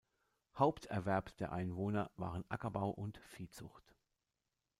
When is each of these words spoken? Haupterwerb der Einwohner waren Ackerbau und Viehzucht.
Haupterwerb 0.57 1.37
der 1.37 1.51
Einwohner 1.51 2.09
waren 2.15 2.43
Ackerbau 2.49 2.89
und 2.89 3.19
Viehzucht. 3.19 3.93